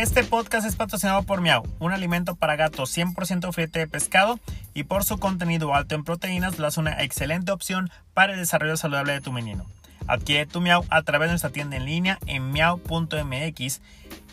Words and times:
Este 0.00 0.24
podcast 0.24 0.66
es 0.66 0.76
patrocinado 0.76 1.24
por 1.24 1.42
Miau, 1.42 1.62
un 1.78 1.92
alimento 1.92 2.34
para 2.34 2.56
gatos 2.56 2.96
100% 2.96 3.52
filete 3.52 3.80
de 3.80 3.86
pescado 3.86 4.40
y 4.72 4.84
por 4.84 5.04
su 5.04 5.18
contenido 5.18 5.74
alto 5.74 5.94
en 5.94 6.04
proteínas 6.04 6.58
lo 6.58 6.66
hace 6.66 6.80
una 6.80 7.02
excelente 7.02 7.52
opción 7.52 7.90
para 8.14 8.32
el 8.32 8.38
desarrollo 8.38 8.78
saludable 8.78 9.12
de 9.12 9.20
tu 9.20 9.30
menino. 9.30 9.66
Adquiere 10.06 10.46
tu 10.46 10.62
Miau 10.62 10.86
a 10.88 11.02
través 11.02 11.28
de 11.28 11.32
nuestra 11.32 11.50
tienda 11.50 11.76
en 11.76 11.84
línea 11.84 12.18
en 12.24 12.50
miau.mx, 12.50 13.82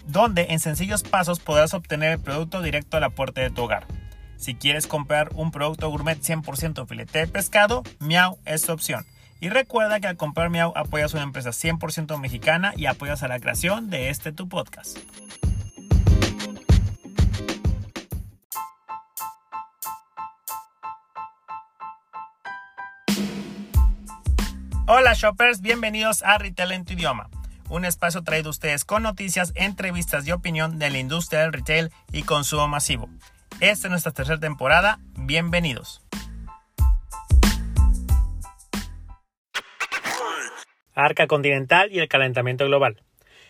donde 0.08 0.46
en 0.52 0.62
sencillos 0.62 1.04
pasos 1.04 1.42
podrás 1.42 1.74
obtener 1.74 2.14
el 2.14 2.20
producto 2.20 2.62
directo 2.62 2.96
a 2.96 3.02
la 3.02 3.10
puerta 3.10 3.42
de 3.42 3.50
tu 3.50 3.64
hogar. 3.64 3.88
Si 4.38 4.56
quieres 4.56 4.88
comprar 4.88 5.32
un 5.36 5.52
producto 5.52 5.90
gourmet 5.90 6.18
100% 6.18 6.88
filete 6.88 7.20
de 7.20 7.28
pescado, 7.28 7.84
Miau 8.00 8.38
es 8.46 8.62
tu 8.62 8.72
opción. 8.72 9.06
Y 9.42 9.50
recuerda 9.50 10.00
que 10.00 10.08
al 10.08 10.16
comprar 10.16 10.50
Miau 10.50 10.72
apoyas 10.78 11.14
una 11.14 11.24
empresa 11.24 11.50
100% 11.50 12.18
mexicana 12.20 12.72
y 12.78 12.86
apoyas 12.86 13.22
a 13.22 13.28
la 13.28 13.42
creación 13.42 13.90
de 13.90 14.10
este 14.10 14.32
tu 14.32 14.48
podcast. 14.48 14.98
Hola 24.90 25.14
shoppers, 25.16 25.60
bienvenidos 25.60 26.24
a 26.24 26.38
Retail 26.38 26.72
en 26.72 26.86
tu 26.86 26.94
idioma, 26.94 27.30
un 27.68 27.84
espacio 27.84 28.24
traído 28.24 28.48
a 28.48 28.52
ustedes 28.52 28.86
con 28.86 29.04
noticias, 29.04 29.52
entrevistas 29.56 30.26
y 30.26 30.32
opinión 30.32 30.80
de 30.80 30.90
la 30.90 30.98
industria 30.98 31.42
del 31.42 31.52
retail 31.52 31.92
y 32.14 32.24
consumo 32.24 32.70
masivo. 32.70 33.10
Esta 33.60 33.88
es 33.88 33.92
nuestra 33.92 34.14
tercera 34.14 34.40
temporada, 34.40 35.00
bienvenidos. 35.18 36.02
Arca 40.96 41.28
continental 41.28 41.92
y 41.92 42.00
el 42.00 42.08
calentamiento 42.08 42.64
global. 42.64 43.04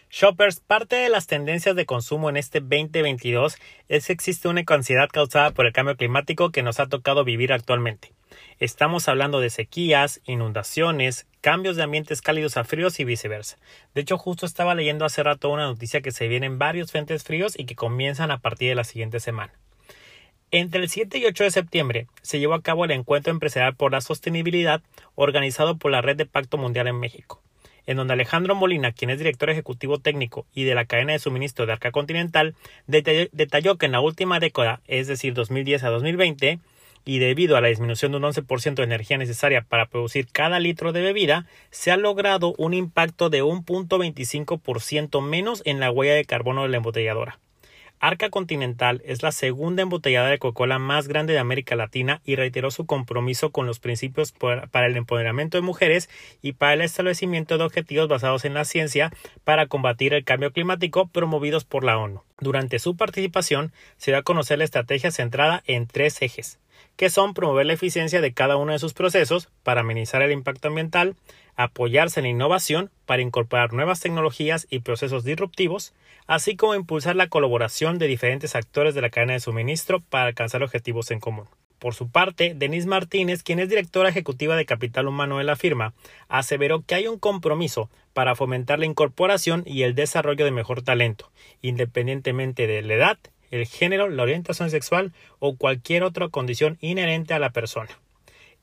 Shoppers, 0.10 0.60
parte 0.62 0.96
de 0.96 1.10
las 1.10 1.28
tendencias 1.28 1.76
de 1.76 1.86
consumo 1.86 2.32
en 2.32 2.38
este 2.38 2.62
2022 2.62 3.58
es 3.90 4.08
que 4.08 4.14
existe 4.14 4.48
una 4.48 4.64
ansiedad 4.68 5.08
causada 5.08 5.52
por 5.52 5.68
el 5.68 5.74
cambio 5.74 5.98
climático 5.98 6.50
que 6.50 6.64
nos 6.64 6.80
ha 6.80 6.88
tocado 6.88 7.24
vivir 7.24 7.54
actualmente. 7.54 8.17
Estamos 8.60 9.08
hablando 9.08 9.40
de 9.40 9.50
sequías, 9.50 10.22
inundaciones, 10.26 11.28
cambios 11.42 11.76
de 11.76 11.84
ambientes 11.84 12.22
cálidos 12.22 12.58
a 12.58 12.64
fríos 12.64 13.00
y 13.00 13.06
viceversa. 13.06 13.58
De 13.94 14.02
hecho, 14.02 14.18
justo 14.18 14.46
estaba 14.46 14.76
leyendo 14.76 15.06
hace 15.06 15.24
rato 15.24 15.50
una 15.50 15.66
noticia 15.66 16.02
que 16.02 16.12
se 16.12 16.28
vienen 16.28 16.60
varios 16.60 16.92
frentes 16.92 17.24
fríos 17.24 17.58
y 17.58 17.66
que 17.66 17.76
comienzan 17.76 18.32
a 18.32 18.40
partir 18.40 18.70
de 18.70 18.76
la 18.76 18.84
siguiente 18.84 19.20
semana. 19.20 19.54
Entre 20.50 20.82
el 20.82 20.88
7 20.88 21.18
y 21.18 21.26
8 21.26 21.44
de 21.44 21.52
septiembre 21.52 22.08
se 22.22 22.40
llevó 22.40 22.54
a 22.54 22.62
cabo 22.62 22.86
el 22.86 22.92
Encuentro 22.92 23.32
Empresarial 23.32 23.76
por 23.76 23.92
la 23.92 24.00
Sostenibilidad 24.00 24.82
organizado 25.16 25.78
por 25.78 25.92
la 25.92 26.02
Red 26.02 26.16
de 26.16 26.26
Pacto 26.26 26.58
Mundial 26.58 26.88
en 26.88 26.98
México, 26.98 27.42
en 27.86 27.98
donde 27.98 28.14
Alejandro 28.14 28.56
Molina, 28.56 28.94
quien 28.94 29.10
es 29.10 29.18
director 29.18 29.50
ejecutivo 29.50 30.00
técnico 30.00 30.46
y 30.54 30.64
de 30.64 30.74
la 30.74 30.86
cadena 30.86 31.12
de 31.12 31.20
suministro 31.20 31.66
de 31.66 31.74
Arca 31.74 31.92
Continental, 31.92 32.56
detalló, 32.88 33.28
detalló 33.34 33.78
que 33.78 33.88
en 33.88 33.92
la 33.92 34.00
última 34.00 34.40
década, 34.40 34.80
es 34.88 35.08
decir, 35.08 35.34
2010 35.34 35.84
a 35.84 35.90
2020, 35.90 36.60
y 37.06 37.20
debido 37.20 37.58
a 37.58 37.62
la 37.62 37.70
disminución 37.70 38.12
de 38.12 38.18
un 38.18 38.24
11% 38.24 38.76
de 38.76 38.84
energía 38.84 39.18
necesaria 39.18 39.62
para 39.62 39.88
producir 39.88 40.28
cada 40.32 40.60
litro 40.60 40.94
de 40.94 41.02
bebida, 41.02 41.46
se 41.70 41.92
ha 41.92 41.98
logrado 41.98 42.54
un 42.58 42.74
impacto 42.74 43.30
de 43.30 43.44
un 43.44 43.66
1.25% 43.66 45.22
menos 45.22 45.62
en 45.66 45.80
la 45.80 45.92
huella 45.92 46.14
de 46.14 46.26
carbono 46.26 46.64
de 46.64 46.70
la 46.70 46.78
embotelladora. 46.78 47.40
Arca 48.00 48.30
Continental 48.30 49.02
es 49.06 49.24
la 49.24 49.32
segunda 49.32 49.82
embotellada 49.82 50.30
de 50.30 50.38
Coca-Cola 50.38 50.78
más 50.78 51.08
grande 51.08 51.34
de 51.34 51.40
América 51.40 51.76
Latina 51.76 52.22
y 52.26 52.36
reiteró 52.36 52.70
su 52.70 52.86
compromiso 52.86 53.52
con 53.52 53.66
los 53.66 53.80
principios 53.80 54.34
para 54.34 54.86
el 54.86 54.98
empoderamiento 54.98 55.58
de 55.58 55.64
mujeres 55.64 56.08
y 56.44 56.54
para 56.54 56.74
el 56.74 56.82
establecimiento 56.82 57.58
de 57.58 57.64
objetivos 57.64 58.08
basados 58.08 58.46
en 58.46 58.54
la 58.54 58.66
ciencia 58.66 59.12
para 59.44 59.66
combatir 59.66 60.14
el 60.14 60.26
cambio 60.26 60.52
climático 60.52 61.08
promovidos 61.08 61.66
por 61.66 61.84
la 61.84 61.98
ONU. 61.98 62.22
Durante 62.40 62.78
su 62.78 62.96
participación 62.96 63.72
se 63.98 64.12
dio 64.12 64.20
a 64.20 64.24
conocer 64.24 64.60
la 64.60 64.66
estrategia 64.66 65.10
centrada 65.10 65.64
en 65.66 65.88
tres 65.88 66.22
ejes 66.22 66.60
que 66.98 67.10
son 67.10 67.34
promover 67.34 67.66
la 67.68 67.74
eficiencia 67.74 68.20
de 68.20 68.34
cada 68.34 68.58
uno 68.58 68.74
de 68.74 68.80
sus 68.80 68.94
procesos 68.94 69.50
para 69.64 69.82
amenizar 69.82 70.22
el 70.22 70.32
impacto 70.32 70.68
ambiental, 70.68 71.16
apoyarse 71.56 72.20
en 72.20 72.26
la 72.26 72.30
innovación 72.30 72.92
para 73.06 73.22
incorporar 73.22 73.72
nuevas 73.72 74.02
tecnologías 74.02 74.68
y 74.70 74.80
procesos 74.80 75.24
disruptivos, 75.24 75.94
así 76.26 76.56
como 76.56 76.76
impulsar 76.76 77.16
la 77.16 77.30
colaboración 77.30 78.00
de 78.00 78.08
diferentes 78.08 78.56
actores 78.56 78.96
de 78.96 79.02
la 79.02 79.10
cadena 79.10 79.34
de 79.34 79.40
suministro 79.40 80.02
para 80.02 80.26
alcanzar 80.26 80.64
objetivos 80.64 81.12
en 81.12 81.20
común. 81.20 81.48
Por 81.80 81.94
su 81.94 82.10
parte, 82.10 82.54
Denise 82.56 82.88
Martínez, 82.88 83.44
quien 83.44 83.60
es 83.60 83.70
directora 83.70 84.10
ejecutiva 84.10 84.56
de 84.56 84.66
capital 84.66 85.08
humano 85.08 85.38
de 85.38 85.44
la 85.44 85.56
firma, 85.56 85.94
aseveró 86.28 86.82
que 86.82 86.96
hay 86.96 87.08
un 87.08 87.20
compromiso 87.20 87.92
para 88.14 88.36
fomentar 88.36 88.80
la 88.80 88.88
incorporación 88.88 89.62
y 89.68 89.84
el 89.84 89.94
desarrollo 89.94 90.44
de 90.44 90.52
mejor 90.52 90.82
talento, 90.82 91.32
independientemente 91.62 92.66
de 92.66 92.82
la 92.82 92.96
edad, 92.96 93.20
el 93.52 93.66
género, 93.66 94.10
la 94.10 94.24
orientación 94.24 94.70
sexual 94.70 95.14
o 95.40 95.56
cualquier 95.56 96.04
otra 96.04 96.30
condición 96.30 96.78
inherente 96.82 97.34
a 97.34 97.40
la 97.40 97.52
persona. 97.52 97.98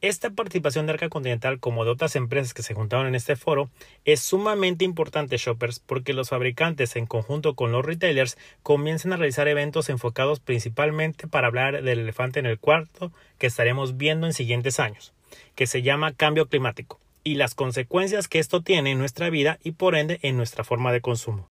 Esta 0.01 0.29
participación 0.29 0.85
de 0.85 0.93
Arca 0.93 1.09
Continental, 1.09 1.61
como 1.61 1.87
de 1.87 1.91
otras 1.91 2.15
empresas 2.15 2.53
que 2.53 2.63
se 2.63 2.75
juntaron 2.75 3.07
en 3.07 3.15
este 3.15 3.37
foro, 3.37 3.71
es 4.05 4.21
sumamente 4.21 4.85
importante, 4.85 5.39
shoppers, 5.39 5.79
porque 5.79 6.13
los 6.13 6.29
fabricantes, 6.29 6.97
en 6.97 7.07
conjunto 7.07 7.55
con 7.55 7.73
los 7.73 7.87
retailers, 7.87 8.37
comienzan 8.63 9.15
a 9.15 9.17
realizar 9.17 9.49
eventos 9.49 9.89
enfocados 9.89 10.41
principalmente 10.41 11.27
para 11.27 11.47
hablar 11.47 11.83
del 11.83 12.01
elefante 12.01 12.39
en 12.39 12.45
el 12.45 12.59
cuarto 12.59 13.13
que 13.39 13.47
estaremos 13.47 13.97
viendo 13.97 14.27
en 14.27 14.35
siguientes 14.35 14.79
años, 14.79 15.15
que 15.55 15.67
se 15.67 15.81
llama 15.81 16.13
cambio 16.13 16.49
climático, 16.49 17.01
y 17.23 17.37
las 17.37 17.55
consecuencias 17.55 18.29
que 18.29 18.41
esto 18.41 18.61
tiene 18.61 18.91
en 18.91 18.99
nuestra 18.99 19.31
vida 19.31 19.59
y 19.63 19.73
por 19.73 19.97
ende 19.97 20.19
en 20.21 20.37
nuestra 20.37 20.65
forma 20.65 20.93
de 20.93 21.01
consumo. 21.01 21.49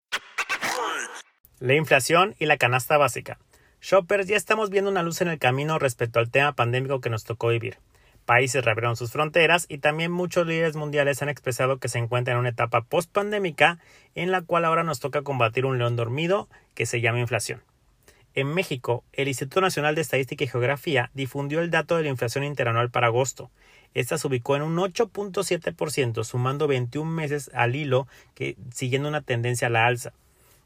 La 1.63 1.77
inflación 1.77 2.35
y 2.41 2.47
la 2.47 2.57
canasta 2.57 2.99
básica. 2.99 3.39
Shoppers, 3.81 4.27
ya 4.27 4.37
estamos 4.37 4.69
viendo 4.69 4.91
una 4.91 5.05
luz 5.05 5.21
en 5.21 5.29
el 5.29 5.39
camino 5.39 5.79
respecto 5.79 6.19
al 6.19 6.29
tema 6.29 6.57
pandémico 6.57 7.01
que 7.01 7.09
nos 7.09 7.23
tocó 7.23 7.51
vivir. 7.51 7.79
Países 8.25 8.65
reabrieron 8.65 8.97
sus 8.97 9.13
fronteras 9.13 9.67
y 9.69 9.79
también 9.79 10.11
muchos 10.11 10.45
líderes 10.45 10.75
mundiales 10.75 11.23
han 11.23 11.29
expresado 11.29 11.79
que 11.79 11.87
se 11.87 12.01
encuentran 12.01 12.35
en 12.35 12.41
una 12.41 12.49
etapa 12.49 12.83
post-pandémica 12.83 13.79
en 14.17 14.33
la 14.33 14.43
cual 14.43 14.65
ahora 14.65 14.83
nos 14.83 14.99
toca 14.99 15.23
combatir 15.23 15.65
un 15.65 15.79
león 15.79 15.95
dormido 15.95 16.49
que 16.75 16.85
se 16.85 17.01
llama 17.01 17.21
inflación. 17.21 17.63
En 18.35 18.53
México, 18.53 19.05
el 19.13 19.29
Instituto 19.29 19.61
Nacional 19.61 19.95
de 19.95 20.01
Estadística 20.01 20.43
y 20.43 20.49
Geografía 20.49 21.13
difundió 21.15 21.61
el 21.61 21.71
dato 21.71 21.97
de 21.97 22.03
la 22.03 22.09
inflación 22.09 22.43
interanual 22.43 22.91
para 22.91 23.07
agosto. 23.07 23.53
Esta 23.95 24.19
se 24.19 24.27
ubicó 24.27 24.57
en 24.57 24.63
un 24.63 24.79
8.7%, 24.79 26.25
sumando 26.25 26.67
21 26.67 27.09
meses 27.09 27.53
al 27.55 27.77
hilo, 27.77 28.09
siguiendo 28.73 29.09
una 29.09 29.21
tendencia 29.21 29.69
a 29.69 29.71
la 29.71 29.87
alza. 29.87 30.13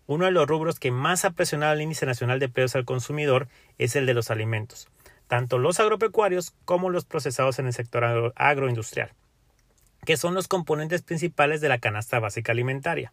Uno 0.08 0.26
de 0.26 0.30
los 0.30 0.46
rubros 0.46 0.78
que 0.78 0.92
más 0.92 1.24
ha 1.24 1.30
presionado 1.30 1.72
el 1.72 1.82
índice 1.82 2.06
nacional 2.06 2.38
de 2.38 2.48
precios 2.48 2.76
al 2.76 2.84
consumidor 2.84 3.48
es 3.78 3.96
el 3.96 4.06
de 4.06 4.14
los 4.14 4.30
alimentos, 4.30 4.88
tanto 5.26 5.58
los 5.58 5.80
agropecuarios 5.80 6.54
como 6.64 6.90
los 6.90 7.04
procesados 7.04 7.58
en 7.58 7.66
el 7.66 7.72
sector 7.72 8.32
agroindustrial, 8.36 9.10
que 10.04 10.16
son 10.16 10.34
los 10.34 10.46
componentes 10.46 11.02
principales 11.02 11.60
de 11.60 11.68
la 11.68 11.78
canasta 11.78 12.20
básica 12.20 12.52
alimentaria. 12.52 13.12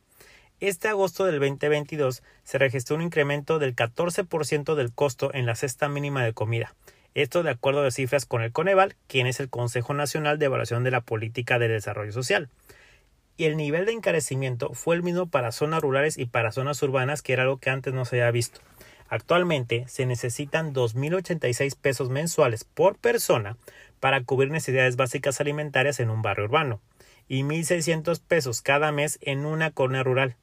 Este 0.60 0.88
agosto 0.88 1.26
del 1.26 1.40
2022 1.40 2.22
se 2.44 2.58
registró 2.60 2.96
un 2.96 3.02
incremento 3.02 3.58
del 3.58 3.76
14% 3.76 4.76
del 4.76 4.94
costo 4.94 5.34
en 5.34 5.48
la 5.48 5.56
cesta 5.56 5.90
mínima 5.90 6.24
de 6.24 6.34
comida. 6.34 6.76
Esto 7.16 7.42
de 7.42 7.50
acuerdo 7.50 7.86
a 7.86 7.92
cifras 7.92 8.26
con 8.26 8.44
el 8.44 8.52
Coneval, 8.52 8.96
quien 9.08 9.26
es 9.26 9.40
el 9.40 9.50
Consejo 9.50 9.94
Nacional 9.96 10.38
de 10.38 10.46
Evaluación 10.46 10.84
de 10.84 10.92
la 10.92 11.02
Política 11.02 11.58
de 11.58 11.68
Desarrollo 11.68 12.12
Social 12.12 12.50
y 13.38 13.46
el 13.46 13.58
nivel 13.58 13.86
de 13.86 13.94
encarecimiento 13.94 14.74
fue 14.74 14.96
el 14.96 15.04
mismo 15.04 15.28
para 15.28 15.52
zonas 15.52 15.82
rurales 15.82 16.18
y 16.18 16.26
para 16.26 16.52
zonas 16.52 16.82
urbanas, 16.84 17.22
que 17.22 17.34
era 17.34 17.44
algo 17.44 17.58
que 17.58 17.70
antes 17.70 17.94
no 17.94 18.06
se 18.06 18.18
había 18.18 18.32
visto. 18.32 18.60
Actualmente 19.10 19.86
se 19.88 20.06
necesitan 20.06 20.74
2.086 20.74 21.76
pesos 21.80 22.10
mensuales 22.10 22.64
por 22.64 22.98
persona 22.98 23.58
para 24.00 24.24
cubrir 24.24 24.52
necesidades 24.52 24.96
básicas 24.96 25.40
alimentarias 25.40 26.00
en 26.00 26.10
un 26.10 26.22
barrio 26.22 26.46
urbano 26.46 26.82
y 27.28 27.44
1.600 27.44 28.20
pesos 28.20 28.62
cada 28.62 28.92
mes 28.92 29.20
en 29.22 29.46
una 29.46 29.72
colonia 29.72 30.04
rural. 30.04 30.36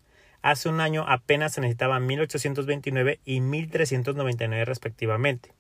Hace 0.43 0.69
un 0.69 0.81
año 0.81 1.05
apenas 1.07 1.53
se 1.53 1.61
necesitaban 1.61 2.09
1.829 2.09 3.19
y 3.25 3.41
1.399 3.41 4.65
respectivamente. 4.65 5.53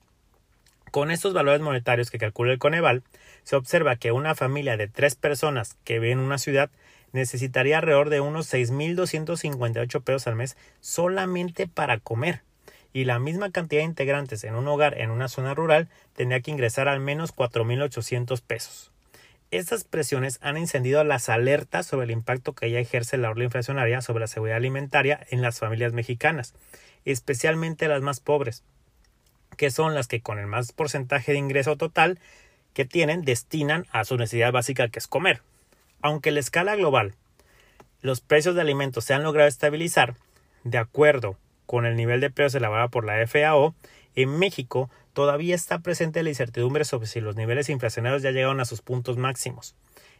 Con 0.90 1.10
estos 1.10 1.34
valores 1.34 1.60
monetarios 1.60 2.10
que 2.10 2.18
calcula 2.18 2.52
el 2.52 2.58
Coneval, 2.58 3.02
se 3.44 3.56
observa 3.56 3.96
que 3.96 4.12
una 4.12 4.34
familia 4.34 4.76
de 4.76 4.88
tres 4.88 5.14
personas 5.14 5.76
que 5.84 6.00
vive 6.00 6.12
en 6.12 6.18
una 6.18 6.38
ciudad 6.38 6.70
necesitaría 7.12 7.78
alrededor 7.78 8.10
de 8.10 8.20
unos 8.20 8.52
6.258 8.52 10.02
pesos 10.02 10.26
al 10.26 10.36
mes 10.36 10.56
solamente 10.80 11.66
para 11.66 11.98
comer. 11.98 12.42
Y 12.92 13.04
la 13.04 13.18
misma 13.18 13.50
cantidad 13.50 13.82
de 13.82 13.86
integrantes 13.86 14.42
en 14.44 14.56
un 14.56 14.66
hogar 14.66 14.98
en 14.98 15.10
una 15.10 15.28
zona 15.28 15.54
rural 15.54 15.88
tendría 16.14 16.40
que 16.40 16.50
ingresar 16.50 16.88
al 16.88 17.00
menos 17.00 17.34
4.800 17.34 18.42
pesos. 18.42 18.90
Estas 19.52 19.82
presiones 19.82 20.38
han 20.42 20.56
encendido 20.56 21.02
las 21.02 21.28
alertas 21.28 21.86
sobre 21.86 22.04
el 22.04 22.12
impacto 22.12 22.52
que 22.52 22.70
ya 22.70 22.78
ejerce 22.78 23.16
la 23.16 23.30
ola 23.30 23.44
inflacionaria 23.44 24.00
sobre 24.00 24.20
la 24.20 24.28
seguridad 24.28 24.58
alimentaria 24.58 25.26
en 25.30 25.42
las 25.42 25.58
familias 25.58 25.92
mexicanas, 25.92 26.54
especialmente 27.04 27.88
las 27.88 28.00
más 28.00 28.20
pobres, 28.20 28.62
que 29.56 29.72
son 29.72 29.94
las 29.94 30.06
que 30.06 30.20
con 30.20 30.38
el 30.38 30.46
más 30.46 30.70
porcentaje 30.72 31.32
de 31.32 31.38
ingreso 31.38 31.76
total 31.76 32.20
que 32.74 32.84
tienen 32.84 33.22
destinan 33.22 33.86
a 33.90 34.04
su 34.04 34.16
necesidad 34.16 34.52
básica 34.52 34.88
que 34.88 35.00
es 35.00 35.08
comer. 35.08 35.42
Aunque 36.02 36.30
la 36.30 36.40
escala 36.40 36.76
global 36.76 37.14
los 38.02 38.22
precios 38.22 38.54
de 38.54 38.62
alimentos 38.62 39.04
se 39.04 39.12
han 39.12 39.22
logrado 39.22 39.48
estabilizar, 39.48 40.14
de 40.64 40.78
acuerdo 40.78 41.36
con 41.66 41.84
el 41.84 41.96
nivel 41.96 42.20
de 42.20 42.30
precios 42.30 42.54
elaborado 42.54 42.88
por 42.88 43.04
la 43.04 43.26
FAO, 43.26 43.74
en 44.14 44.38
México 44.38 44.90
todavía 45.12 45.54
está 45.54 45.80
presente 45.80 46.22
la 46.22 46.30
incertidumbre 46.30 46.84
sobre 46.84 47.06
si 47.06 47.20
los 47.20 47.36
niveles 47.36 47.68
inflacionarios 47.68 48.22
ya 48.22 48.30
llegaron 48.30 48.60
a 48.60 48.64
sus 48.64 48.80
puntos 48.80 49.18
máximos. 49.18 49.76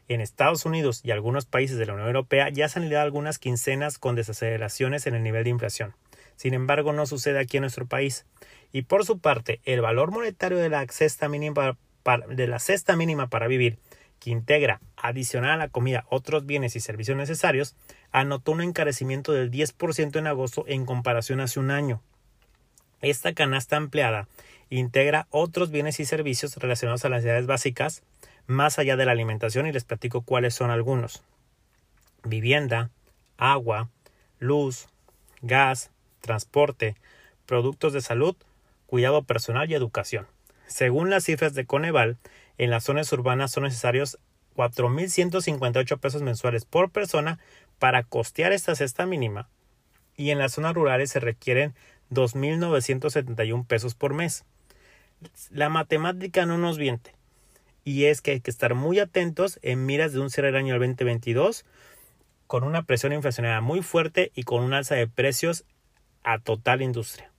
En 0.08 0.20
Estados 0.20 0.66
Unidos 0.66 1.00
y 1.04 1.10
algunos 1.10 1.46
países 1.46 1.78
de 1.78 1.86
la 1.86 1.94
Unión 1.94 2.08
Europea 2.08 2.50
ya 2.50 2.68
se 2.68 2.78
han 2.78 2.84
lidiado 2.84 3.04
algunas 3.04 3.38
quincenas 3.38 3.98
con 3.98 4.14
desaceleraciones 4.14 5.06
en 5.06 5.14
el 5.14 5.22
nivel 5.22 5.44
de 5.44 5.50
inflación. 5.50 5.94
Sin 6.36 6.52
embargo, 6.52 6.92
no 6.92 7.06
sucede 7.06 7.38
aquí 7.38 7.56
en 7.58 7.62
nuestro 7.62 7.86
país. 7.86 8.26
Y 8.72 8.82
por 8.82 9.04
su 9.04 9.18
parte, 9.18 9.60
el 9.64 9.80
valor 9.80 10.10
monetario 10.10 10.58
de 10.58 10.68
la 10.68 10.86
cesta 10.88 11.28
mínima 11.28 11.76
para, 12.02 12.26
de 12.26 12.46
la 12.46 12.58
cesta 12.58 12.96
mínima 12.96 13.28
para 13.28 13.46
vivir, 13.46 13.78
que 14.20 14.30
integra, 14.30 14.80
adicional 14.96 15.52
a 15.52 15.56
la 15.56 15.68
comida, 15.68 16.04
otros 16.10 16.46
bienes 16.46 16.76
y 16.76 16.80
servicios 16.80 17.16
necesarios, 17.16 17.74
anotó 18.12 18.52
un 18.52 18.60
encarecimiento 18.60 19.32
del 19.32 19.50
10% 19.50 20.18
en 20.18 20.26
agosto 20.26 20.64
en 20.68 20.84
comparación 20.84 21.40
hace 21.40 21.58
un 21.58 21.70
año. 21.70 22.02
Esta 23.00 23.32
canasta 23.32 23.76
ampliada 23.76 24.28
integra 24.68 25.26
otros 25.30 25.70
bienes 25.70 25.98
y 26.00 26.04
servicios 26.04 26.56
relacionados 26.56 27.04
a 27.04 27.08
las 27.08 27.18
necesidades 27.18 27.46
básicas, 27.46 28.02
más 28.46 28.78
allá 28.78 28.96
de 28.96 29.06
la 29.06 29.12
alimentación, 29.12 29.66
y 29.66 29.72
les 29.72 29.84
platico 29.84 30.20
cuáles 30.20 30.54
son 30.54 30.70
algunos. 30.70 31.22
Vivienda, 32.22 32.90
agua, 33.38 33.88
luz, 34.38 34.86
gas, 35.40 35.90
transporte, 36.20 36.94
productos 37.46 37.94
de 37.94 38.02
salud, 38.02 38.36
cuidado 38.86 39.22
personal 39.22 39.70
y 39.70 39.74
educación. 39.74 40.26
Según 40.66 41.08
las 41.10 41.24
cifras 41.24 41.54
de 41.54 41.64
Coneval, 41.64 42.18
en 42.60 42.68
las 42.68 42.84
zonas 42.84 43.10
urbanas 43.14 43.52
son 43.52 43.62
necesarios 43.62 44.18
4.158 44.54 45.98
pesos 45.98 46.20
mensuales 46.20 46.66
por 46.66 46.90
persona 46.90 47.38
para 47.78 48.02
costear 48.02 48.52
esta 48.52 48.74
cesta 48.74 49.06
mínima 49.06 49.48
y 50.14 50.28
en 50.28 50.38
las 50.38 50.52
zonas 50.52 50.74
rurales 50.74 51.08
se 51.08 51.20
requieren 51.20 51.74
2.971 52.10 53.66
pesos 53.66 53.94
por 53.94 54.12
mes. 54.12 54.44
La 55.48 55.70
matemática 55.70 56.44
no 56.44 56.58
nos 56.58 56.76
viente 56.76 57.14
y 57.82 58.04
es 58.04 58.20
que 58.20 58.32
hay 58.32 58.40
que 58.42 58.50
estar 58.50 58.74
muy 58.74 58.98
atentos 58.98 59.58
en 59.62 59.86
miras 59.86 60.12
de 60.12 60.20
un 60.20 60.28
cierre 60.28 60.48
del 60.48 60.56
año 60.56 60.74
2022 60.78 61.64
con 62.46 62.62
una 62.62 62.82
presión 62.82 63.14
inflacionaria 63.14 63.62
muy 63.62 63.80
fuerte 63.80 64.32
y 64.34 64.42
con 64.42 64.62
un 64.62 64.74
alza 64.74 64.96
de 64.96 65.08
precios 65.08 65.64
a 66.24 66.38
total 66.38 66.82
industria. 66.82 67.32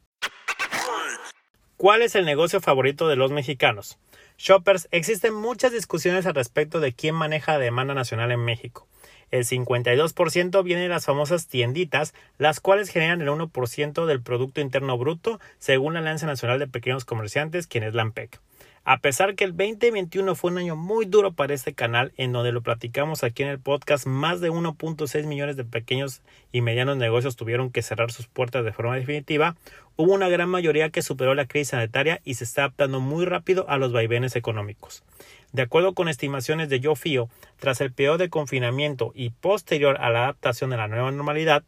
¿Cuál 1.78 2.02
es 2.02 2.16
el 2.16 2.26
negocio 2.26 2.60
favorito 2.60 3.08
de 3.08 3.18
los 3.18 3.32
mexicanos? 3.32 4.00
Shoppers, 4.44 4.88
existen 4.90 5.36
muchas 5.36 5.72
discusiones 5.72 6.26
al 6.26 6.34
respecto 6.34 6.80
de 6.80 6.94
quién 6.94 7.14
maneja 7.14 7.52
la 7.52 7.60
demanda 7.60 7.94
nacional 7.94 8.32
en 8.32 8.40
México. 8.40 8.88
El 9.30 9.46
52% 9.46 10.64
viene 10.64 10.82
de 10.82 10.90
las 10.90 11.06
famosas 11.06 11.46
tienditas, 11.46 12.16
las 12.40 12.60
cuales 12.60 12.90
generan 12.90 13.22
el 13.22 13.30
1% 13.30 14.08
del 14.08 14.24
Producto 14.24 14.60
Interno 14.60 14.98
Bruto, 14.98 15.40
según 15.60 15.94
la 15.94 16.00
Alianza 16.00 16.26
Nacional 16.26 16.58
de 16.58 16.66
Pequeños 16.66 17.06
Comerciantes, 17.06 17.68
quien 17.68 17.84
es 17.84 17.94
la 17.94 18.02
AMPEC. 18.02 18.42
A 18.84 18.98
pesar 18.98 19.36
que 19.36 19.44
el 19.44 19.56
2021 19.56 20.34
fue 20.34 20.50
un 20.50 20.58
año 20.58 20.76
muy 20.76 21.06
duro 21.06 21.34
para 21.34 21.54
este 21.54 21.76
canal, 21.76 22.14
en 22.18 22.32
donde 22.32 22.52
lo 22.52 22.64
platicamos 22.64 23.24
aquí 23.24 23.44
en 23.44 23.50
el 23.50 23.60
podcast, 23.60 24.08
más 24.08 24.42
de 24.42 24.50
1.6 24.50 25.28
millones 25.28 25.56
de 25.56 25.64
pequeños 25.64 26.24
y 26.52 26.62
medianos 26.62 26.98
negocios 26.98 27.36
tuvieron 27.36 27.70
que 27.70 27.84
cerrar 27.84 28.12
sus 28.12 28.26
puertas 28.26 28.66
de 28.66 28.72
forma 28.72 28.96
definitiva, 28.96 29.56
hubo 29.98 30.14
una 30.14 30.30
gran 30.30 30.50
mayoría 30.50 30.90
que 30.90 31.04
superó 31.04 31.36
la 31.36 31.46
crisis 31.46 31.70
sanitaria 31.70 32.22
y 32.24 32.34
se 32.34 32.44
está 32.44 32.62
adaptando 32.62 33.00
muy 33.00 33.26
rápido 33.26 33.70
a 33.70 33.78
los 33.78 33.94
vaivenes 33.94 34.36
económicos. 34.36 35.04
De 35.52 35.62
acuerdo 35.62 35.94
con 35.94 36.10
estimaciones 36.10 36.68
de 36.68 36.80
YoFio, 36.80 37.30
tras 37.60 37.82
el 37.82 37.92
periodo 37.92 38.18
de 38.18 38.30
confinamiento 38.30 39.12
y 39.14 39.30
posterior 39.30 39.98
a 40.00 40.10
la 40.10 40.24
adaptación 40.24 40.74
a 40.74 40.78
la 40.78 40.88
nueva 40.88 41.12
normalidad, 41.12 41.64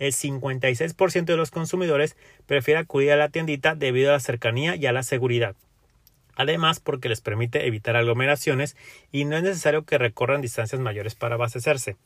el 0.00 0.12
56% 0.12 1.24
de 1.24 1.36
los 1.36 1.52
consumidores 1.52 2.16
prefiere 2.46 2.80
acudir 2.80 3.12
a 3.12 3.16
la 3.16 3.28
tiendita 3.28 3.76
debido 3.76 4.10
a 4.10 4.14
la 4.14 4.20
cercanía 4.20 4.74
y 4.74 4.86
a 4.86 4.92
la 4.92 5.04
seguridad 5.04 5.54
además 6.38 6.80
porque 6.80 7.10
les 7.10 7.20
permite 7.20 7.66
evitar 7.66 7.96
aglomeraciones 7.96 8.76
y 9.12 9.26
no 9.26 9.36
es 9.36 9.42
necesario 9.42 9.84
que 9.84 9.98
recorran 9.98 10.40
distancias 10.40 10.80
mayores 10.80 11.14
para 11.14 11.34
abastecerse. 11.34 11.96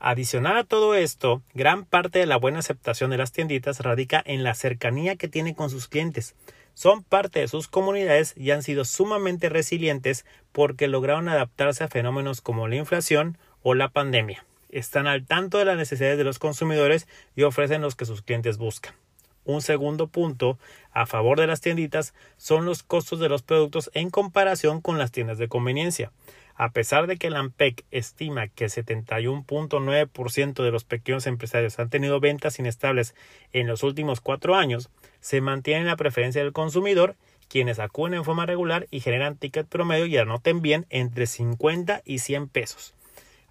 Adicional 0.00 0.58
a 0.58 0.64
todo 0.64 0.94
esto, 0.94 1.42
gran 1.54 1.84
parte 1.84 2.18
de 2.18 2.26
la 2.26 2.36
buena 2.36 2.58
aceptación 2.58 3.10
de 3.10 3.18
las 3.18 3.32
tienditas 3.32 3.80
radica 3.80 4.22
en 4.24 4.44
la 4.44 4.54
cercanía 4.54 5.16
que 5.16 5.28
tienen 5.28 5.54
con 5.54 5.70
sus 5.70 5.88
clientes. 5.88 6.34
Son 6.74 7.02
parte 7.02 7.40
de 7.40 7.48
sus 7.48 7.66
comunidades 7.66 8.34
y 8.36 8.50
han 8.50 8.62
sido 8.62 8.84
sumamente 8.84 9.48
resilientes 9.48 10.26
porque 10.52 10.86
lograron 10.86 11.28
adaptarse 11.28 11.82
a 11.82 11.88
fenómenos 11.88 12.40
como 12.40 12.68
la 12.68 12.76
inflación 12.76 13.38
o 13.62 13.74
la 13.74 13.88
pandemia. 13.88 14.44
Están 14.70 15.06
al 15.06 15.24
tanto 15.26 15.58
de 15.58 15.64
las 15.64 15.76
necesidades 15.76 16.18
de 16.18 16.24
los 16.24 16.38
consumidores 16.38 17.08
y 17.34 17.42
ofrecen 17.42 17.80
los 17.80 17.96
que 17.96 18.04
sus 18.04 18.22
clientes 18.22 18.58
buscan. 18.58 18.94
Un 19.48 19.62
segundo 19.62 20.08
punto 20.08 20.58
a 20.92 21.06
favor 21.06 21.40
de 21.40 21.46
las 21.46 21.62
tienditas 21.62 22.12
son 22.36 22.66
los 22.66 22.82
costos 22.82 23.18
de 23.18 23.30
los 23.30 23.40
productos 23.40 23.90
en 23.94 24.10
comparación 24.10 24.82
con 24.82 24.98
las 24.98 25.10
tiendas 25.10 25.38
de 25.38 25.48
conveniencia. 25.48 26.12
A 26.54 26.72
pesar 26.72 27.06
de 27.06 27.16
que 27.16 27.30
la 27.30 27.38
AMPEC 27.38 27.86
estima 27.90 28.48
que 28.48 28.64
el 28.64 28.70
71.9% 28.70 30.62
de 30.62 30.70
los 30.70 30.84
pequeños 30.84 31.26
empresarios 31.26 31.78
han 31.78 31.88
tenido 31.88 32.20
ventas 32.20 32.58
inestables 32.58 33.14
en 33.54 33.66
los 33.66 33.82
últimos 33.82 34.20
cuatro 34.20 34.54
años, 34.54 34.90
se 35.20 35.40
mantiene 35.40 35.86
la 35.86 35.96
preferencia 35.96 36.42
del 36.42 36.52
consumidor, 36.52 37.16
quienes 37.48 37.78
acuden 37.78 38.12
en 38.12 38.24
forma 38.24 38.44
regular 38.44 38.86
y 38.90 39.00
generan 39.00 39.38
ticket 39.38 39.66
promedio 39.66 40.04
y 40.04 40.18
anoten 40.18 40.60
bien 40.60 40.84
entre 40.90 41.26
50 41.26 42.02
y 42.04 42.18
100 42.18 42.48
pesos. 42.48 42.97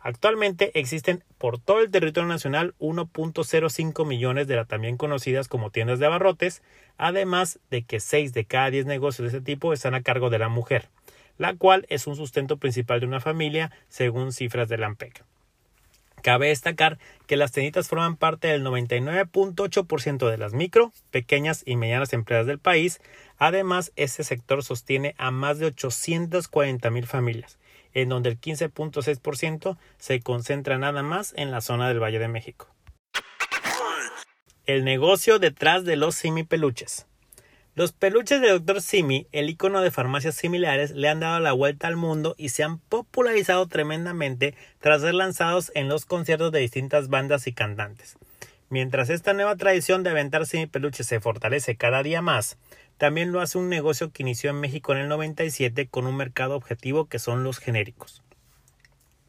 Actualmente 0.08 0.72
existen 0.80 1.22
por 1.38 1.60
todo 1.60 1.82
el 1.82 1.92
territorio 1.92 2.30
nacional 2.30 2.76
1.05 2.80 4.08
millones 4.08 4.48
de 4.48 4.56
las 4.56 4.66
también 4.66 4.96
conocidas 4.96 5.50
como 5.50 5.70
tiendas 5.70 6.00
de 6.00 6.06
abarrotes, 6.06 6.62
además 6.98 7.60
de 7.72 7.84
que 7.84 8.00
6 8.00 8.32
de 8.32 8.46
cada 8.46 8.70
10 8.70 8.86
negocios 8.86 9.30
de 9.30 9.38
este 9.38 9.46
tipo 9.46 9.74
están 9.74 9.96
a 9.96 10.04
cargo 10.04 10.30
de 10.30 10.40
la 10.40 10.48
mujer, 10.48 10.88
la 11.38 11.56
cual 11.56 11.86
es 11.90 12.08
un 12.08 12.16
sustento 12.16 12.56
principal 12.56 13.02
de 13.02 13.06
una 13.06 13.20
familia 13.20 13.70
según 13.90 14.32
cifras 14.32 14.70
de 14.70 14.78
la 14.78 14.86
AMPEC. 14.86 15.26
Cabe 16.24 16.48
destacar 16.48 17.00
que 17.26 17.36
las 17.36 17.52
tienditas 17.52 17.90
forman 17.90 18.16
parte 18.16 18.48
del 18.48 18.64
99.8% 18.64 20.30
de 20.32 20.38
las 20.38 20.54
micro, 20.54 20.94
pequeñas 21.12 21.64
y 21.66 21.76
medianas 21.76 22.14
empresas 22.14 22.46
del 22.48 22.60
país. 22.60 23.02
Además, 23.40 23.92
este 23.98 24.24
sector 24.24 24.64
sostiene 24.64 25.16
a 25.18 25.32
más 25.32 25.60
de 25.60 25.66
840 25.66 26.90
mil 26.92 27.06
familias 27.06 27.58
en 27.98 28.10
donde 28.10 28.30
el 28.30 28.40
15.6% 28.40 29.76
se 29.98 30.20
concentra 30.20 30.78
nada 30.78 31.02
más 31.02 31.34
en 31.36 31.50
la 31.50 31.62
zona 31.62 31.88
del 31.88 32.00
Valle 32.00 32.20
de 32.20 32.28
México. 32.28 32.68
El 34.68 34.84
negocio 34.84 35.40
detrás 35.40 35.84
de 35.84 35.96
los 35.96 36.14
Simi 36.14 36.44
peluches. 36.44 37.08
Los 37.74 37.94
peluches 37.94 38.40
de 38.40 38.50
Dr. 38.50 38.84
Simi, 38.84 39.26
el 39.32 39.50
icono 39.50 39.82
de 39.82 39.90
farmacias 39.90 40.36
similares, 40.36 40.92
le 40.92 41.10
han 41.10 41.22
dado 41.22 41.40
la 41.40 41.54
vuelta 41.54 41.88
al 41.88 41.96
mundo 41.96 42.36
y 42.38 42.50
se 42.50 42.64
han 42.64 42.78
popularizado 42.78 43.66
tremendamente 43.68 44.54
tras 44.80 45.02
ser 45.02 45.16
lanzados 45.16 45.72
en 45.74 45.90
los 45.90 46.06
conciertos 46.06 46.52
de 46.52 46.60
distintas 46.60 47.08
bandas 47.10 47.48
y 47.48 47.54
cantantes. 47.54 48.16
Mientras 48.70 49.10
esta 49.10 49.34
nueva 49.34 49.56
tradición 49.56 50.04
de 50.04 50.12
aventar 50.12 50.46
Simi 50.46 50.68
peluches 50.68 51.08
se 51.08 51.20
fortalece 51.20 51.78
cada 51.78 52.04
día 52.04 52.22
más, 52.22 52.58
también 52.98 53.32
lo 53.32 53.42
hace 53.42 53.58
un 53.58 53.70
negocio 53.70 54.12
que 54.12 54.24
inició 54.24 54.50
en 54.50 54.60
México 54.60 54.92
en 54.92 55.00
el 55.00 55.08
97 55.08 55.88
con 55.88 56.08
un 56.08 56.18
mercado 56.18 56.56
objetivo 56.56 57.06
que 57.06 57.20
son 57.20 57.44
los 57.44 57.60
genéricos. 57.60 58.24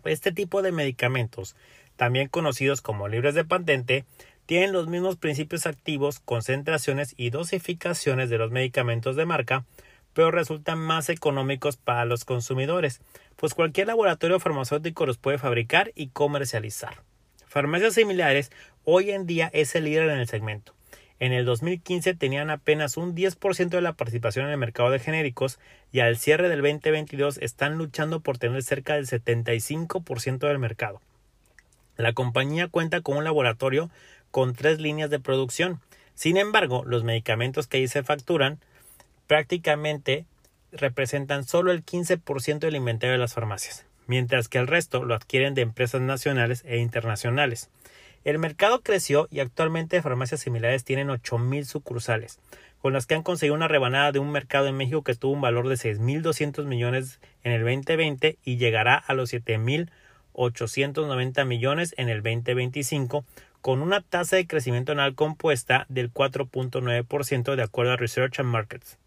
Este 0.04 0.32
tipo 0.32 0.62
de 0.62 0.72
medicamentos, 0.72 1.54
también 1.96 2.28
conocidos 2.28 2.80
como 2.80 3.08
libres 3.08 3.34
de 3.34 3.44
patente, 3.44 4.04
tienen 4.46 4.72
los 4.72 4.88
mismos 4.88 5.16
principios 5.16 5.66
activos, 5.66 6.20
concentraciones 6.20 7.14
y 7.18 7.28
dosificaciones 7.28 8.30
de 8.30 8.38
los 8.38 8.50
medicamentos 8.50 9.14
de 9.16 9.26
marca, 9.26 9.66
pero 10.14 10.30
resultan 10.30 10.78
más 10.78 11.10
económicos 11.10 11.76
para 11.76 12.06
los 12.06 12.24
consumidores, 12.24 13.02
pues 13.36 13.52
cualquier 13.52 13.88
laboratorio 13.88 14.40
farmacéutico 14.40 15.04
los 15.04 15.18
puede 15.18 15.36
fabricar 15.36 15.92
y 15.94 16.08
comercializar. 16.08 17.02
Farmacias 17.46 17.94
similares 17.94 18.50
hoy 18.84 19.10
en 19.10 19.26
día 19.26 19.50
es 19.52 19.74
el 19.74 19.84
líder 19.84 20.08
en 20.08 20.18
el 20.18 20.28
segmento. 20.28 20.77
En 21.20 21.32
el 21.32 21.44
2015 21.44 22.14
tenían 22.14 22.50
apenas 22.50 22.96
un 22.96 23.14
10% 23.14 23.68
de 23.70 23.80
la 23.80 23.94
participación 23.94 24.46
en 24.46 24.52
el 24.52 24.58
mercado 24.58 24.90
de 24.90 25.00
genéricos 25.00 25.58
y 25.90 26.00
al 26.00 26.16
cierre 26.16 26.48
del 26.48 26.62
2022 26.62 27.38
están 27.38 27.76
luchando 27.76 28.20
por 28.20 28.38
tener 28.38 28.62
cerca 28.62 28.94
del 28.94 29.06
75% 29.06 30.38
del 30.38 30.58
mercado. 30.58 31.00
La 31.96 32.12
compañía 32.12 32.68
cuenta 32.68 33.00
con 33.00 33.16
un 33.16 33.24
laboratorio 33.24 33.90
con 34.30 34.54
tres 34.54 34.78
líneas 34.78 35.10
de 35.10 35.18
producción. 35.18 35.80
Sin 36.14 36.36
embargo, 36.36 36.84
los 36.84 37.02
medicamentos 37.02 37.66
que 37.66 37.78
ahí 37.78 37.88
se 37.88 38.04
facturan 38.04 38.60
prácticamente 39.26 40.24
representan 40.70 41.44
solo 41.44 41.72
el 41.72 41.84
15% 41.84 42.58
del 42.60 42.76
inventario 42.76 43.12
de 43.12 43.18
las 43.18 43.34
farmacias, 43.34 43.86
mientras 44.06 44.48
que 44.48 44.58
el 44.58 44.66
resto 44.68 45.04
lo 45.04 45.14
adquieren 45.14 45.54
de 45.54 45.62
empresas 45.62 46.00
nacionales 46.00 46.62
e 46.66 46.78
internacionales. 46.78 47.70
El 48.24 48.38
mercado 48.38 48.82
creció 48.82 49.28
y 49.30 49.40
actualmente 49.40 50.00
farmacias 50.02 50.40
similares 50.40 50.84
tienen 50.84 51.08
8.000 51.08 51.64
sucursales, 51.64 52.38
con 52.80 52.92
las 52.92 53.06
que 53.06 53.14
han 53.14 53.22
conseguido 53.22 53.54
una 53.54 53.68
rebanada 53.68 54.12
de 54.12 54.18
un 54.18 54.30
mercado 54.30 54.66
en 54.66 54.76
México 54.76 55.02
que 55.02 55.14
tuvo 55.14 55.32
un 55.32 55.40
valor 55.40 55.68
de 55.68 55.76
6.200 55.76 56.64
millones 56.64 57.20
en 57.44 57.52
el 57.52 57.62
2020 57.62 58.38
y 58.44 58.56
llegará 58.56 58.96
a 58.96 59.14
los 59.14 59.32
7.890 59.32 61.44
millones 61.44 61.94
en 61.96 62.08
el 62.08 62.22
2025, 62.22 63.24
con 63.60 63.82
una 63.82 64.00
tasa 64.02 64.36
de 64.36 64.46
crecimiento 64.46 64.92
anual 64.92 65.14
compuesta 65.14 65.86
del 65.88 66.12
4.9% 66.12 67.54
de 67.54 67.62
acuerdo 67.62 67.92
a 67.92 67.96
Research 67.96 68.40
and 68.40 68.50
Markets. 68.50 68.98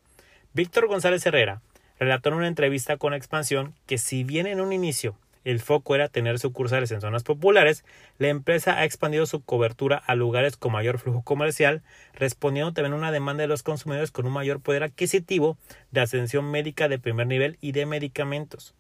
Víctor 0.54 0.88
González 0.88 1.26
Herrera 1.26 1.62
relató 2.00 2.30
en 2.30 2.36
una 2.36 2.48
entrevista 2.48 2.98
con 2.98 3.14
Expansión 3.14 3.74
que 3.86 3.98
si 3.98 4.24
bien 4.24 4.48
en 4.48 4.60
un 4.60 4.74
inicio 4.74 5.16
el 5.44 5.60
foco 5.60 5.96
era 5.96 6.08
tener 6.08 6.40
sucursales 6.40 6.92
en 6.92 7.02
zonas 7.02 7.24
populares, 7.24 7.84
la 8.18 8.28
empresa 8.28 8.78
ha 8.78 8.86
expandido 8.86 9.26
su 9.26 9.44
cobertura 9.44 9.98
a 9.98 10.16
lugares 10.16 10.58
con 10.58 10.72
mayor 10.72 11.00
flujo 11.00 11.24
comercial, 11.24 11.82
respondiendo 12.14 12.74
también 12.74 12.94
a 12.94 12.98
una 12.98 13.12
demanda 13.12 13.42
de 13.42 13.48
los 13.48 13.64
consumidores 13.64 14.12
con 14.12 14.26
un 14.26 14.34
mayor 14.34 14.60
poder 14.60 14.84
adquisitivo 14.84 15.58
de 15.92 16.02
atención 16.02 16.50
médica 16.50 16.88
de 16.88 17.00
primer 17.00 17.28
nivel 17.28 17.58
y 17.62 17.72
de 17.72 17.86
medicamentos. 17.86 18.76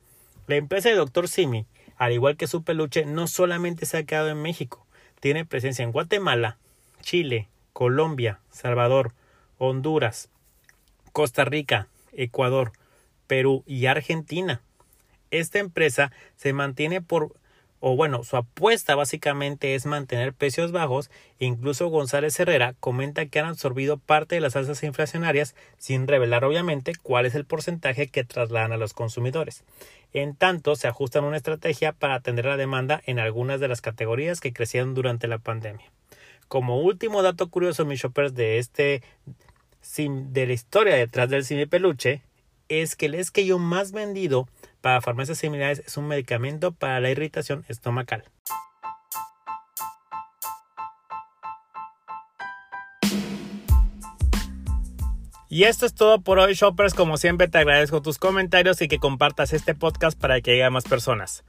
La 0.48 0.56
empresa 0.56 0.90
de 0.90 0.96
Dr. 0.96 1.28
Simi, 1.28 1.66
al 1.98 2.12
igual 2.14 2.38
que 2.38 2.48
su 2.48 2.64
peluche, 2.64 3.06
no 3.06 3.28
solamente 3.28 3.86
se 3.86 3.98
ha 3.98 4.04
quedado 4.04 4.30
en 4.30 4.42
México, 4.42 4.86
tiene 5.20 5.46
presencia 5.46 5.84
en 5.84 5.92
Guatemala, 5.92 6.58
Chile, 7.02 7.48
Colombia, 7.74 8.40
Salvador, 8.52 9.14
Honduras, 9.58 10.30
Costa 11.12 11.46
Rica, 11.46 11.88
Ecuador, 12.14 12.72
Perú 13.28 13.64
y 13.66 13.86
Argentina 13.86 14.62
esta 15.32 15.60
empresa 15.60 16.12
se 16.36 16.54
mantiene 16.54 17.02
por 17.02 17.34
o 17.84 17.96
bueno, 17.96 18.24
su 18.24 18.38
apuesta 18.38 18.94
básicamente 18.94 19.74
es 19.74 19.88
mantener 19.88 20.34
precios 20.34 20.72
bajos. 20.72 21.10
Incluso 21.40 21.88
González 21.88 22.40
Herrera 22.40 22.76
comenta 22.80 23.26
que 23.26 23.40
han 23.40 23.48
absorbido 23.48 23.98
parte 23.98 24.36
de 24.36 24.42
las 24.42 24.56
alzas 24.56 24.84
inflacionarias 24.84 25.56
sin 25.80 26.08
revelar 26.08 26.46
obviamente 26.46 26.94
cuál 27.02 27.26
es 27.26 27.34
el 27.34 27.44
porcentaje 27.44 28.08
que 28.08 28.24
trasladan 28.24 28.72
a 28.72 28.78
los 28.78 28.94
consumidores. 28.94 29.64
En 30.14 30.36
tanto, 30.36 30.76
se 30.76 30.88
ajustan 30.88 31.24
una 31.24 31.38
estrategia 31.38 31.92
para 31.92 32.14
atender 32.14 32.46
la 32.46 32.56
demanda 32.56 33.02
en 33.08 33.18
algunas 33.18 33.60
de 33.60 33.68
las 33.68 33.82
categorías 33.82 34.42
que 34.42 34.54
crecieron 34.54 34.94
durante 34.94 35.28
la 35.28 35.40
pandemia. 35.40 35.92
Como 36.48 36.82
último 36.82 37.24
dato 37.24 37.50
curioso, 37.50 37.86
mis 37.86 38.02
shoppers, 38.02 38.36
de 38.36 38.60
este 38.60 39.02
de 39.98 40.46
la 40.46 40.54
historia 40.54 40.96
detrás 40.96 41.30
del 41.32 41.46
cine 41.46 41.66
peluche, 41.66 42.22
es 42.70 42.96
que 42.96 43.08
el 43.08 43.16
esquello 43.16 43.58
más 43.58 43.92
vendido 43.92 44.48
para 44.82 45.02
farmacias 45.02 45.38
similares 45.38 45.84
es 45.86 45.98
un 45.98 46.08
medicamento 46.08 46.72
para 46.72 47.00
la 47.00 47.10
irritación 47.10 47.64
estomacal. 47.68 48.24
Y 55.48 55.66
esto 55.66 55.86
es 55.86 55.94
todo 55.94 56.22
por 56.22 56.40
hoy, 56.40 56.54
shoppers. 56.54 56.94
Como 56.94 57.18
siempre, 57.18 57.50
te 57.50 57.58
agradezco 57.58 58.02
tus 58.02 58.18
comentarios 58.18 58.82
y 58.82 58.88
que 58.88 59.00
compartas 59.00 59.52
este 59.52 59.76
podcast 59.76 60.18
para 60.18 60.40
que 60.40 60.52
llegue 60.52 60.64
a 60.64 60.70
más 60.70 60.86
personas. 60.86 61.44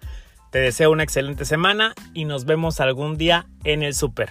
Te 0.50 0.58
deseo 0.58 0.90
una 0.90 1.04
excelente 1.04 1.44
semana 1.44 1.94
y 2.12 2.24
nos 2.24 2.44
vemos 2.44 2.80
algún 2.80 3.16
día 3.16 3.46
en 3.62 3.84
el 3.84 3.94
super. 3.94 4.30